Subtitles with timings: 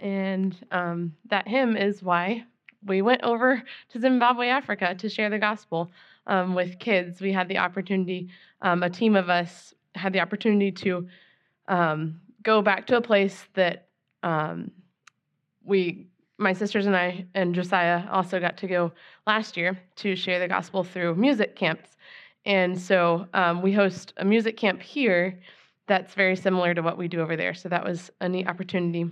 [0.00, 2.44] And um, that hymn is why
[2.84, 5.90] we went over to Zimbabwe, Africa to share the gospel
[6.26, 7.20] um, with kids.
[7.20, 8.28] We had the opportunity,
[8.62, 11.08] um, a team of us had the opportunity to
[11.66, 13.88] um, go back to a place that
[14.22, 14.70] um,
[15.64, 16.06] we,
[16.38, 18.92] my sisters and I, and Josiah also got to go
[19.26, 21.96] last year to share the gospel through music camps.
[22.46, 25.38] And so um, we host a music camp here
[25.86, 27.54] that's very similar to what we do over there.
[27.54, 29.10] So that was a neat opportunity.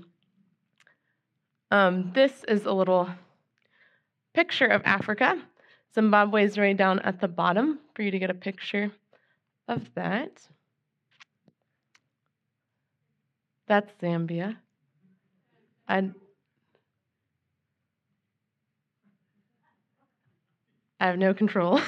[1.71, 3.09] Um, this is a little
[4.35, 5.43] picture of Africa.
[5.95, 8.93] Zimbabwe is right down at the bottom for you to get a picture
[9.67, 10.47] of that.
[13.67, 14.57] That's Zambia.
[15.89, 16.11] I
[21.01, 21.81] I have no control.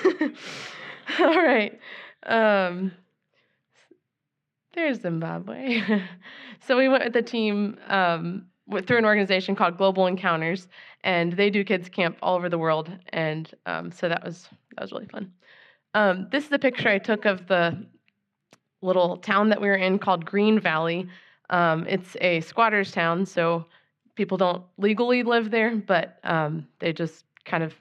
[1.21, 1.79] All right.
[2.25, 2.93] Um,
[4.75, 5.83] there's Zimbabwe.
[6.67, 8.47] so we went with the team um,
[8.87, 10.69] through an organization called Global Encounters,
[11.05, 14.83] and they do kids camp all over the world, and um, so that was that
[14.83, 15.33] was really fun.
[15.95, 17.87] Um, this is a picture I took of the
[18.83, 21.09] little town that we were in called Green Valley.
[21.51, 23.67] Um, it's a squatters town, so
[24.15, 27.75] people don't legally live there, but um, they just kind of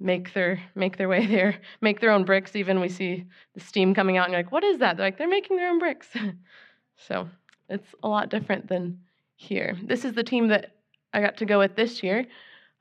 [0.00, 2.56] make their make their way there, make their own bricks.
[2.56, 5.18] Even we see the steam coming out, and you're like, "What is that?" They're like,
[5.18, 6.08] "They're making their own bricks."
[6.96, 7.28] so
[7.68, 8.98] it's a lot different than
[9.42, 9.76] here.
[9.82, 10.76] This is the team that
[11.12, 12.26] I got to go with this year.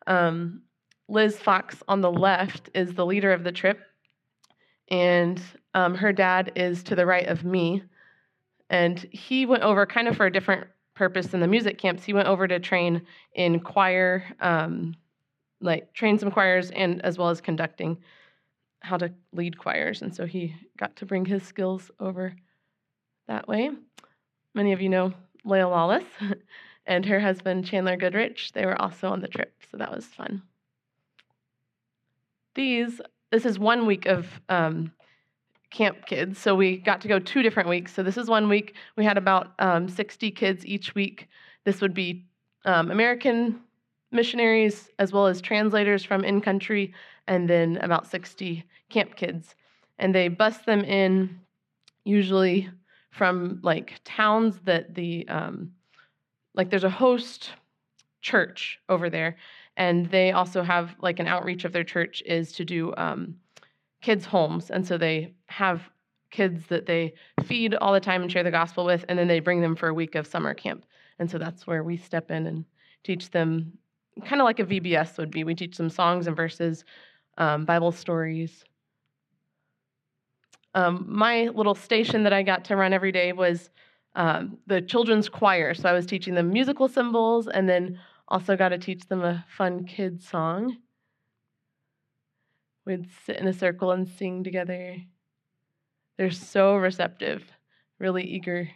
[0.08, 0.62] Um,
[1.10, 3.82] Liz Fox on the left is the leader of the trip,
[4.90, 5.42] and
[5.74, 7.84] um, her dad is to the right of me.
[8.70, 12.04] And he went over kind of for a different purpose than the music camps.
[12.04, 13.02] He went over to train
[13.34, 14.96] in choir, um,
[15.60, 17.98] like train some choirs, and as well as conducting
[18.80, 20.02] how to lead choirs.
[20.02, 22.34] And so he got to bring his skills over
[23.28, 23.72] that way.
[24.54, 25.14] Many of you know
[25.44, 26.04] Lawless
[26.86, 28.52] and her husband Chandler Goodrich.
[28.54, 30.42] They were also on the trip, so that was fun.
[32.56, 34.92] These, this is one week of um,
[35.70, 37.94] camp kids, so we got to go two different weeks.
[37.94, 38.76] So this is one week.
[38.98, 41.30] We had about um, 60 kids each week.
[41.64, 42.26] This would be
[42.66, 43.62] um, American
[44.12, 46.94] missionaries as well as translators from in country,
[47.28, 49.56] and then about 60 camp kids.
[49.98, 51.40] And they bus them in
[52.04, 52.70] usually
[53.12, 55.72] from like towns that the um,
[56.56, 57.52] like there's a host
[58.22, 59.38] church over there
[59.78, 63.36] and they also have like an outreach of their church is to do um,
[64.02, 65.90] kids homes and so they have
[66.32, 67.14] kids that they
[67.44, 69.90] feed all the time and share the gospel with and then they bring them for
[69.90, 70.86] a week of summer camp.
[71.20, 72.66] And so that's where we step in and
[73.04, 73.74] teach them
[74.26, 75.44] kind of like a vbs would be.
[75.44, 76.84] We teach them songs and verses
[77.38, 78.64] um, bible stories
[80.74, 83.70] um, my little station that I got to run every day was
[84.16, 85.74] um, the children's choir.
[85.74, 89.46] So I was teaching them musical symbols and then also got to teach them a
[89.58, 90.78] fun kid song.
[92.86, 94.98] We'd sit in a circle and sing together.
[96.18, 97.44] They're so receptive,
[98.00, 98.70] really eager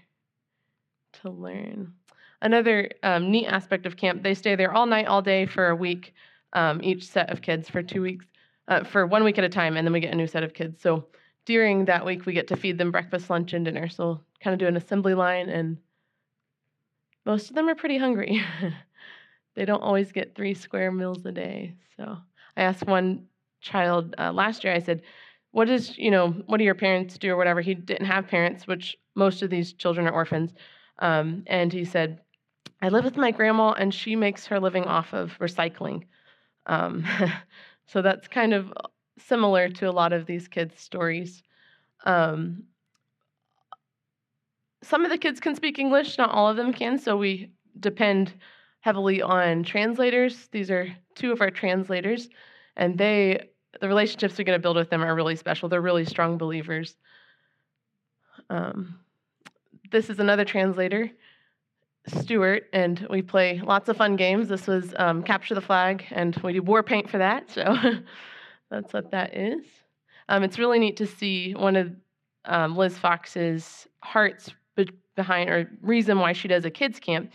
[1.21, 1.94] to learn.
[2.41, 5.75] Another um, neat aspect of camp, they stay there all night, all day for a
[5.75, 6.13] week,
[6.53, 8.25] um, each set of kids for two weeks,
[8.68, 10.53] uh, for one week at a time, and then we get a new set of
[10.53, 10.81] kids.
[10.81, 11.07] So
[11.45, 13.88] during that week, we get to feed them breakfast, lunch, and dinner.
[13.88, 15.77] So, kind of do an assembly line, and
[17.25, 18.42] most of them are pretty hungry.
[19.56, 21.75] they don't always get three square meals a day.
[21.97, 22.18] So,
[22.57, 23.27] I asked one
[23.62, 25.01] child uh, last year, I said,
[25.51, 27.62] what is, you know, what do your parents do or whatever?
[27.62, 30.53] He didn't have parents, which most of these children are orphans.
[31.00, 32.19] Um, and he said,
[32.81, 36.03] I live with my grandma, and she makes her living off of recycling.
[36.65, 37.06] Um,
[37.88, 38.71] so that's kind of
[39.17, 41.44] similar to a lot of these kids' stories.
[42.06, 42.63] Um,
[44.83, 48.33] some of the kids can speak English, not all of them can, so we depend
[48.81, 50.47] heavily on translators.
[50.51, 52.29] These are two of our translators,
[52.75, 53.50] and they
[53.81, 55.67] the relationships we're going to build with them are really special.
[55.67, 56.95] They're really strong believers.
[58.50, 59.00] Um,
[59.91, 61.12] this is another translator,
[62.07, 64.47] Stuart, and we play lots of fun games.
[64.47, 67.50] This was um, capture the flag, and we do war paint for that.
[67.50, 67.75] So
[68.69, 69.65] that's what that is.
[70.29, 71.91] Um, it's really neat to see one of
[72.45, 77.31] um, Liz Fox's hearts be- behind, or reason why she does a kids camp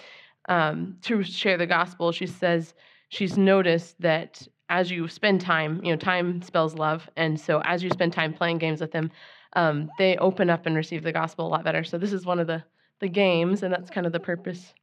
[0.49, 2.13] um, to share the gospel.
[2.13, 2.75] She says
[3.09, 7.83] she's noticed that as you spend time, you know, time spells love, and so as
[7.83, 9.11] you spend time playing games with them,
[9.55, 11.83] um, they open up and receive the gospel a lot better.
[11.83, 12.63] So this is one of the
[13.01, 14.75] the games, and that's kind of the purpose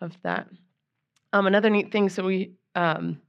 [0.00, 0.48] of that.
[1.32, 3.20] Um, another neat thing, so we um,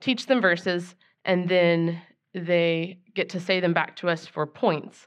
[0.00, 0.94] teach them verses
[1.24, 2.00] and then
[2.34, 5.06] they get to say them back to us for points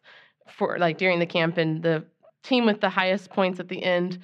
[0.49, 2.05] for like during the camp and the
[2.43, 4.19] team with the highest points at the end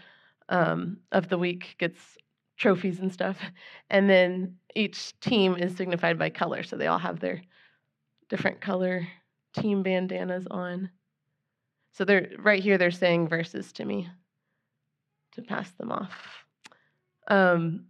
[0.50, 2.18] um, of the week gets
[2.57, 3.38] trophies and stuff.
[3.90, 7.44] And then each team is signified by color, so they all have their
[8.28, 9.07] different color
[9.56, 10.90] team bandanas on.
[11.92, 12.80] So they're right here.
[12.80, 14.10] They're saying verses to me
[15.34, 16.44] to pass them off.
[17.28, 17.86] Um,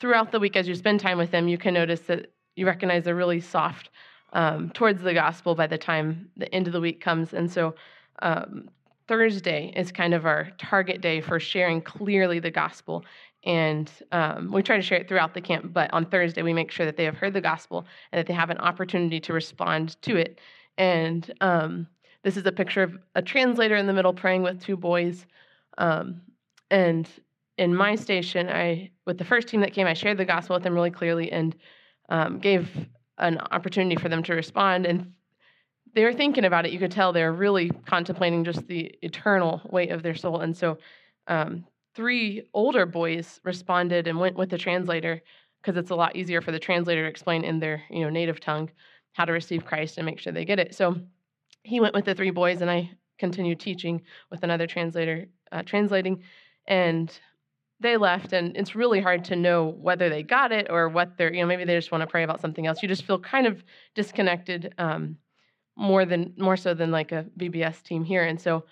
[0.00, 3.04] throughout the week, as you spend time with them, you can notice that you recognize
[3.04, 3.90] they're really soft
[4.32, 7.32] um, towards the gospel by the time the end of the week comes.
[7.32, 7.74] And so
[8.22, 8.68] um,
[9.06, 13.04] Thursday is kind of our target day for sharing clearly the gospel.
[13.44, 16.70] And um, we try to share it throughout the camp, but on Thursday, we make
[16.70, 20.00] sure that they have heard the gospel and that they have an opportunity to respond
[20.02, 20.40] to it.
[20.78, 21.86] And um,
[22.22, 25.26] this is a picture of a translator in the middle praying with two boys.
[25.76, 26.22] Um,
[26.70, 27.08] and
[27.58, 30.62] in my station, I with the first team that came, I shared the gospel with
[30.62, 31.54] them really clearly and
[32.08, 32.68] um, gave
[33.18, 34.86] an opportunity for them to respond.
[34.86, 35.12] And
[35.94, 36.72] they were thinking about it.
[36.72, 40.40] You could tell they're really contemplating just the eternal weight of their soul.
[40.40, 40.78] And so,
[41.26, 41.64] um,
[41.94, 45.22] three older boys responded and went with the translator
[45.62, 48.40] because it's a lot easier for the translator to explain in their you know native
[48.40, 48.70] tongue
[49.12, 50.74] how to receive Christ and make sure they get it.
[50.74, 50.96] So
[51.62, 56.22] he went with the three boys, and I continued teaching with another translator uh, translating,
[56.66, 57.16] and
[57.84, 61.32] they left and it's really hard to know whether they got it or what they're
[61.32, 63.46] you know maybe they just want to pray about something else you just feel kind
[63.46, 63.62] of
[63.94, 65.16] disconnected um,
[65.76, 68.24] more than more so than like a vbs team here.
[68.24, 68.64] And so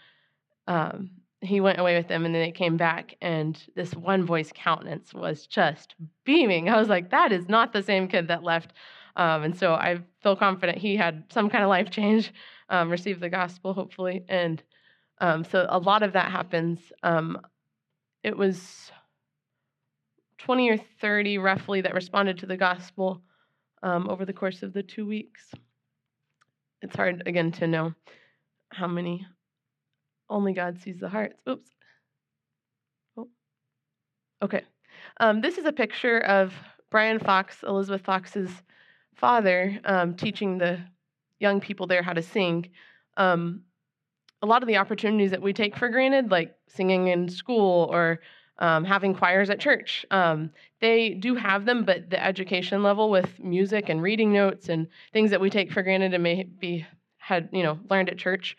[0.66, 1.10] um,
[1.40, 5.12] he went away with them, and then they came back, and this one boy's countenance
[5.12, 6.68] was just beaming.
[6.68, 8.72] I was like, that is not the same kid that left.
[9.16, 12.32] Um, and so I feel confident he had some kind of life change,
[12.68, 14.24] um, received the gospel, hopefully.
[14.28, 14.62] And
[15.20, 16.78] um, so a lot of that happens.
[17.02, 17.38] Um,
[18.22, 18.90] it was
[20.44, 23.22] 20 or 30 roughly that responded to the gospel
[23.82, 25.52] um, over the course of the two weeks
[26.82, 27.94] it's hard again to know
[28.70, 29.26] how many.
[30.28, 31.40] Only God sees the hearts.
[31.48, 31.70] Oops.
[33.16, 33.28] Oh.
[34.42, 34.62] Okay.
[35.20, 36.52] Um, this is a picture of
[36.90, 38.50] Brian Fox, Elizabeth Fox's
[39.14, 40.80] father, um, teaching the
[41.38, 42.68] young people there how to sing.
[43.16, 43.62] Um,
[44.42, 48.20] a lot of the opportunities that we take for granted, like singing in school or
[48.58, 50.06] um, having choirs at church.
[50.10, 50.50] Um,
[50.80, 55.30] they do have them, but the education level with music and reading notes and things
[55.30, 56.86] that we take for granted and may be
[57.18, 58.56] had you know learned at church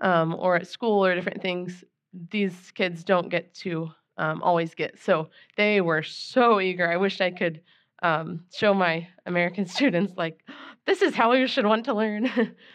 [0.00, 1.84] um, or at school or different things,
[2.30, 4.98] these kids don't get to um, always get.
[4.98, 6.90] So they were so eager.
[6.90, 7.60] I wish I could
[8.02, 10.40] um, show my American students like
[10.86, 12.54] this is how you should want to learn.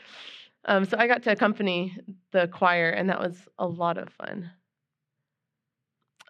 [0.65, 1.97] Um, so I got to accompany
[2.31, 4.49] the choir, and that was a lot of fun.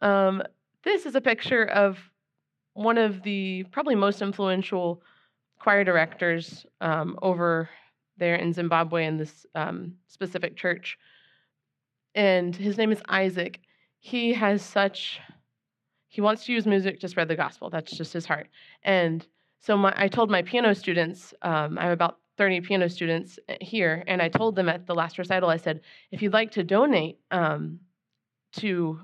[0.03, 0.43] Um,
[0.83, 1.98] this is a picture of
[2.74, 5.01] one of the probably most influential
[5.60, 7.69] choir directors um, over
[8.17, 10.98] there in Zimbabwe in this um, specific church.
[12.15, 13.62] And his name is Isaac.
[14.00, 15.22] He has such,
[16.10, 17.69] he wants to use music to spread the gospel.
[17.69, 18.50] That's just his heart.
[18.83, 19.25] And
[19.62, 23.57] so my, I told my piano students, um, I have about 30 piano students eh,
[23.62, 25.79] here, and I told them at the last recital, I said,
[26.12, 27.79] if you'd like to donate um,
[28.57, 29.00] to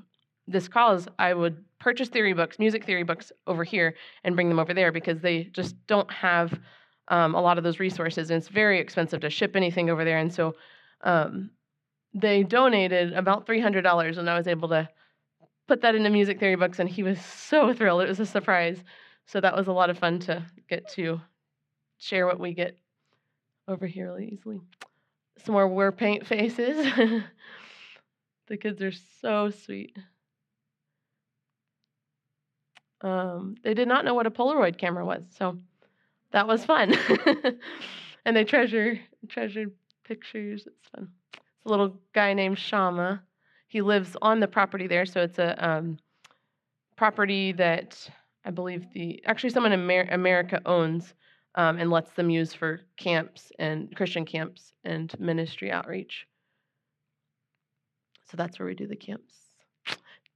[0.50, 4.60] this cause, I would purchase theory books, music theory books over here, and bring them
[4.60, 6.60] over there because they just don't have
[7.08, 10.18] um, a lot of those resources, and it's very expensive to ship anything over there.
[10.18, 10.56] And so
[11.04, 11.52] um,
[12.14, 14.90] they donated about three hundred dollars, and I was able to
[15.68, 18.02] put that into music theory books, and he was so thrilled.
[18.02, 18.84] It was a surprise.
[19.26, 21.22] So that was a lot of fun to get to
[22.00, 22.78] share what we get
[23.68, 24.62] over here really easily.
[25.46, 26.92] Some more war paint faces.
[28.48, 28.92] the kids are
[29.22, 29.96] so sweet.
[33.02, 35.58] Um, they did not know what a Polaroid camera was, so
[36.32, 36.96] that was fun.
[38.26, 39.72] and they treasure treasured
[40.04, 40.68] pictures.
[40.68, 41.10] It's fun.
[41.34, 43.24] It's a little guy named Shama.
[43.68, 46.00] He lives on the property there, so it's a um,
[46.98, 48.10] property that
[48.44, 51.14] I believe the actually someone in Amer- America owns
[51.56, 56.28] um, and lets them use for camps and Christian camps and ministry outreach.
[58.30, 59.49] So that's where we do the camps.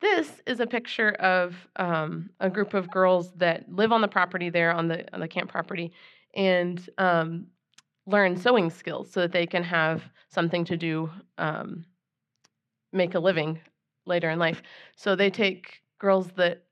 [0.04, 4.50] This is a picture of um, a group of girls that live on the property
[4.50, 5.94] there on the on the camp property,
[6.36, 7.48] and um,
[8.06, 11.86] learn sewing skills so that they can have something to do, um,
[12.92, 13.62] make a living
[14.06, 14.62] later in life.
[14.98, 16.66] So they take girls that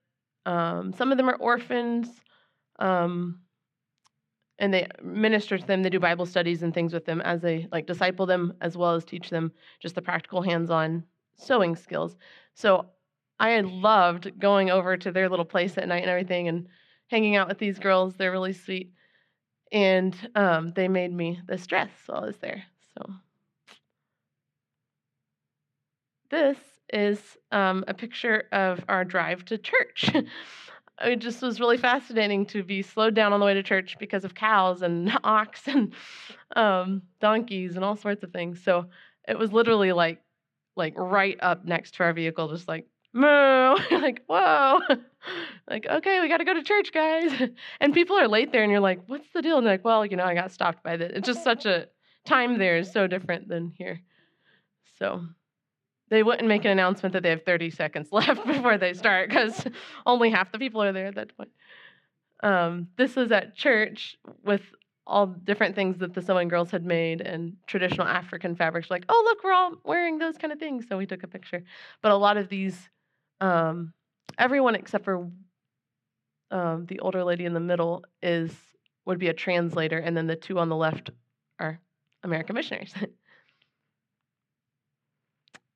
[0.46, 2.10] um, some of them are orphans,
[2.80, 3.40] um,
[4.60, 5.84] and they minister to them.
[5.84, 8.94] They do Bible studies and things with them as they like disciple them as well
[8.94, 11.06] as teach them just the practical hands-on
[11.38, 12.18] sewing skills.
[12.56, 12.88] So
[13.42, 16.68] I loved going over to their little place at night and everything and
[17.08, 18.14] hanging out with these girls.
[18.14, 18.94] They're really sweet.
[19.72, 22.64] And um, they made me this dress while I was there.
[22.96, 23.14] So
[26.30, 26.58] this
[26.94, 27.20] is
[27.52, 30.12] um, a picture of our drive to church.
[31.02, 34.24] it just was really fascinating to be slowed down on the way to church because
[34.24, 35.94] of cows and ox and
[36.56, 38.64] um, donkeys and all sorts of things.
[38.64, 38.86] So
[39.28, 40.22] it was literally like
[40.76, 44.80] like right up next to our vehicle, just like moo, like whoa,
[45.70, 47.50] like okay, we got to go to church, guys.
[47.80, 49.58] And people are late there, and you're like, what's the deal?
[49.58, 51.12] And they're like, well, you know, I got stopped by this.
[51.16, 51.88] It's just such a
[52.26, 54.02] time there is so different than here.
[55.00, 55.26] So
[56.10, 59.66] they wouldn't make an announcement that they have 30 seconds left before they start because
[60.06, 61.50] only half the people are there at that point.
[62.44, 64.62] Um, this was at church with
[65.08, 68.90] all different things that the sewing girls had made and traditional African fabrics.
[68.90, 70.86] Like, oh, look, we're all wearing those kind of things.
[70.88, 71.64] So we took a picture.
[72.02, 72.90] But a lot of these,
[73.42, 73.94] um,
[74.38, 75.30] everyone except for
[76.52, 78.56] um, the older lady in the middle is
[79.06, 81.10] would be a translator, and then the two on the left
[81.60, 81.80] are
[82.24, 82.94] American missionaries.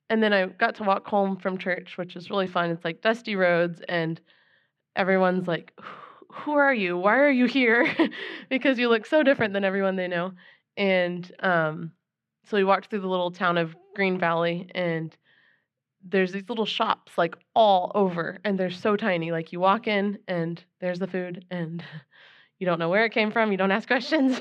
[0.10, 2.69] and then I got to walk home from church, which was really fun.
[2.69, 4.22] It's like dusty roads, and
[4.95, 5.74] everyone's like,
[6.31, 6.98] "Who are you?
[6.98, 7.91] Why are you here?"
[8.50, 10.34] because you look so different than everyone they know.
[10.77, 11.91] And um,
[12.45, 15.15] so we walked through the little town of Green Valley, and
[16.07, 19.31] there's these little shops like all over, and they're so tiny.
[19.31, 21.83] Like you walk in, and there's the food, and
[22.59, 23.51] you don't know where it came from.
[23.51, 24.39] You don't ask questions,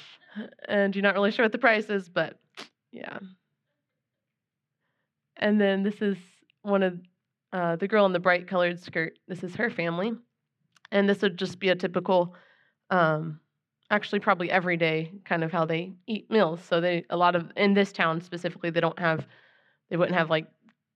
[0.68, 2.38] and you're not really sure what the price is, but
[2.92, 3.18] yeah.
[5.36, 6.16] And then this is
[6.62, 6.98] one of
[7.52, 9.18] uh, the girl in the bright colored skirt.
[9.28, 10.12] This is her family.
[10.90, 12.34] And this would just be a typical,
[12.90, 13.40] um,
[13.90, 16.60] actually, probably every day kind of how they eat meals.
[16.62, 19.26] So they, a lot of, in this town specifically, they don't have,
[19.90, 20.46] they wouldn't have like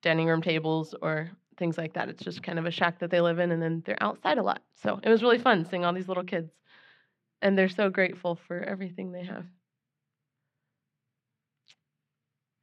[0.03, 2.09] dining room tables or things like that.
[2.09, 4.43] It's just kind of a shack that they live in, and then they're outside a
[4.43, 4.63] lot.
[4.75, 6.51] So it was really fun seeing all these little kids.
[7.41, 9.45] And they're so grateful for everything they have.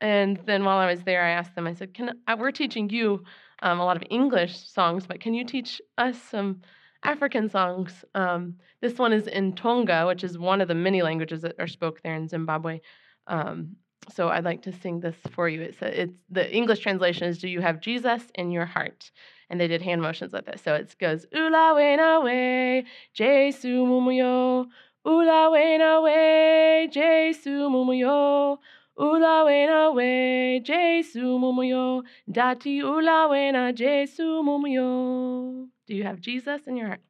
[0.02, 2.90] And then while I was there, I asked them, I said, "Can I, we're teaching
[2.90, 3.24] you
[3.62, 6.62] um, a lot of English songs, but can you teach us some
[7.04, 11.42] African songs?" Um, this one is in Tonga, which is one of the many languages
[11.42, 12.80] that are spoke there in Zimbabwe.
[13.28, 13.76] Um,
[14.12, 15.62] so I'd like to sing this for you.
[15.62, 19.12] It's, a, it's the English translation is "Do you have Jesus in your heart?"
[19.50, 20.60] And they did hand motions with it.
[20.64, 24.68] So it goes "Ula wena we, Jesu mumuyo,
[25.06, 28.60] Ula wena we, Jesu mumuyo."
[29.00, 32.04] Ulawena we Jesu mumuyo.
[32.30, 35.70] Dati ulawena Jesu mumuyo.
[35.88, 37.02] Do you have Jesus in your heart?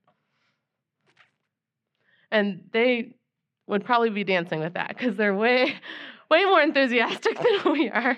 [2.31, 3.15] And they
[3.65, 5.75] would probably be dancing with that because they're way,
[6.29, 8.17] way more enthusiastic than we are.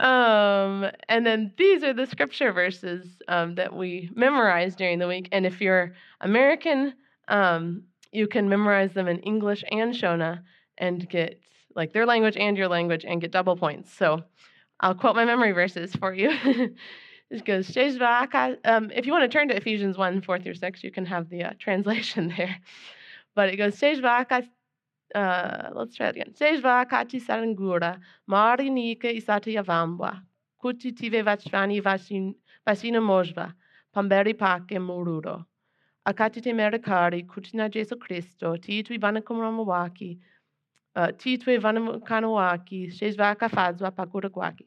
[0.00, 5.28] um, and then these are the scripture verses um, that we memorize during the week.
[5.32, 6.94] And if you're American,
[7.28, 10.42] um, you can memorize them in English and Shona
[10.78, 11.40] and get
[11.74, 13.92] like their language and your language and get double points.
[13.92, 14.22] So
[14.80, 16.30] I'll quote my memory verses for you.
[17.30, 20.90] it goes, um, if you want to turn to Ephesians 1 4 through 6, you
[20.90, 22.56] can have the uh, translation there.
[23.34, 23.76] But it goes,
[25.14, 26.32] uh, let's try it again.
[26.32, 30.22] Sejvakati sarangura, marinika isati yavambwa,
[30.62, 33.52] kuti tive vachvani vasina mojva,
[33.94, 35.44] pamberi pake mururo.
[36.06, 40.18] Akati te merikari, kutina Jesu Christo, ti tu ivana kumramawaki,
[41.16, 44.66] titwe vanakanawaki, shezvaka fadzwa pakura kwake.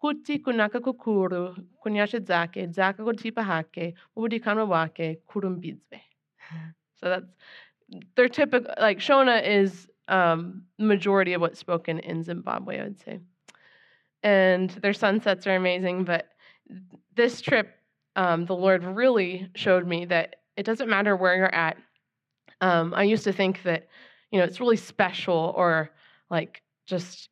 [0.00, 6.00] Kuti kunaka kukuru, kunyasha dzake, dzaka kutipa hake, udikanwa wake, kurumbidzwe.
[7.00, 7.26] So that's
[8.16, 13.20] their typical, like Shona is um, majority of what's spoken in Zimbabwe, I would say.
[14.22, 16.28] And their sunsets are amazing, but
[17.14, 17.70] this trip,
[18.16, 21.76] um, the Lord really showed me that it doesn't matter where you're at.
[22.60, 23.88] Um, I used to think that
[24.30, 25.90] you know, it's really special or
[26.30, 27.30] like just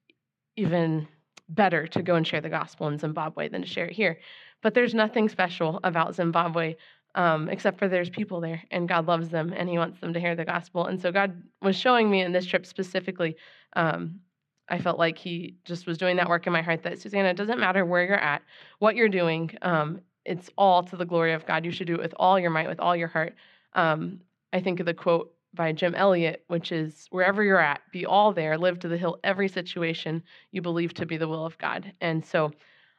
[0.56, 1.06] even
[1.48, 4.18] better to go and share the gospel in Zimbabwe than to share it here.
[4.62, 6.76] But there's nothing special about Zimbabwe
[7.16, 10.20] um, except for there's people there and God loves them and He wants them to
[10.20, 10.86] hear the gospel.
[10.86, 13.36] And so God was showing me in this trip specifically.
[13.74, 14.20] Um,
[14.68, 17.36] I felt like He just was doing that work in my heart that Susannah, it
[17.36, 18.42] doesn't matter where you're at,
[18.78, 21.64] what you're doing, um, it's all to the glory of God.
[21.64, 23.34] You should do it with all your might, with all your heart.
[23.74, 24.20] Um,
[24.52, 28.32] I think of the quote by Jim Elliot, which is wherever you're at, be all
[28.32, 31.92] there, live to the hill every situation you believe to be the will of God.
[32.00, 32.52] And so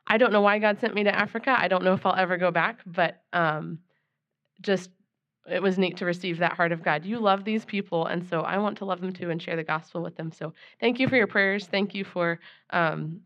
[0.08, 1.56] I don't know why God sent me to Africa.
[1.58, 3.80] I don't know if I'll ever go back, but um,
[4.62, 4.90] just
[5.50, 7.06] it was neat to receive that heart of God.
[7.06, 9.64] You love these people, and so I want to love them too and share the
[9.64, 10.32] gospel with them.
[10.32, 11.68] So thank you for your prayers.
[11.68, 12.40] Thank you for
[12.72, 13.22] um,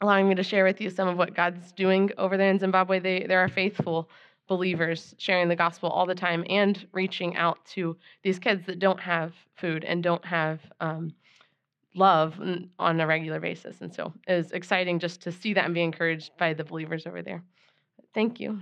[0.00, 2.98] allowing me to share with you some of what God's doing over there in Zimbabwe.
[2.98, 4.10] They they are faithful
[4.48, 9.00] believers sharing the gospel all the time and reaching out to these kids that don't
[9.00, 11.12] have food and don't have um,
[11.94, 12.40] love
[12.78, 13.80] on a regular basis.
[13.80, 17.06] And so it was exciting just to see that and be encouraged by the believers
[17.06, 17.42] over there.
[18.14, 18.60] Thank you.